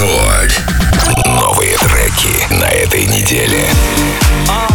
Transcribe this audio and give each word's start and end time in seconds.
Рекорд. 0.00 0.62
Новые 1.26 1.76
треки 1.76 2.54
на 2.54 2.64
этой 2.64 3.04
неделе. 3.04 3.66
Oh, 4.48 4.70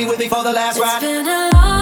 me 0.00 0.06
with 0.06 0.18
me 0.18 0.28
for 0.28 0.42
the 0.42 0.52
last 0.52 0.78
ride. 0.78 1.79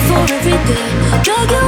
for 0.00 0.32
every 0.32 0.58
day. 0.68 1.22
Drag 1.22 1.61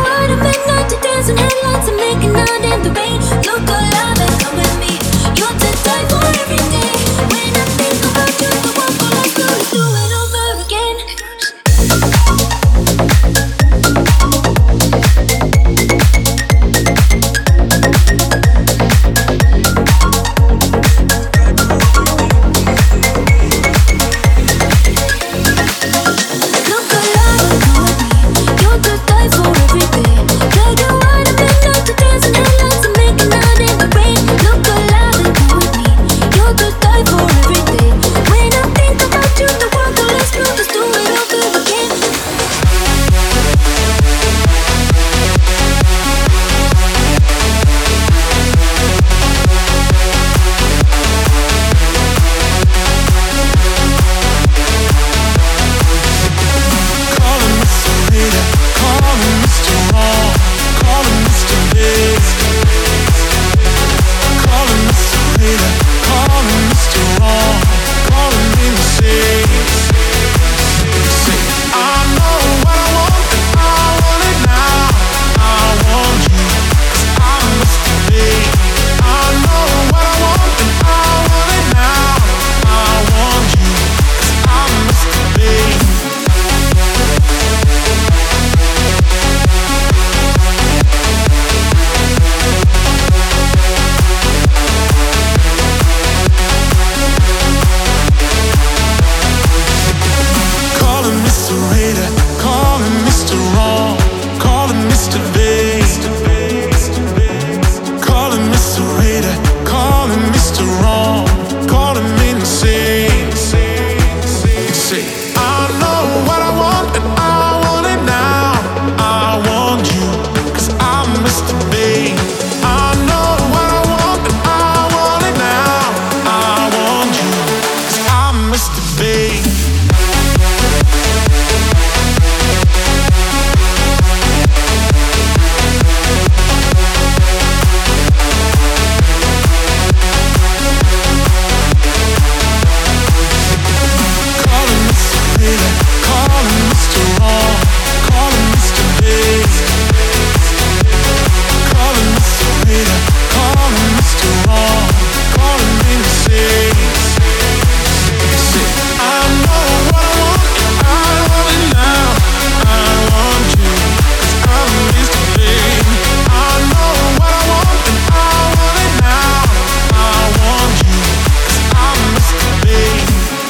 calling 146.06 146.53